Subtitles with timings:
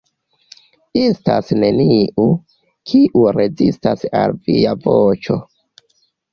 [1.01, 2.25] Estas neniu,
[2.93, 5.41] kiu rezistas al Via voĉo.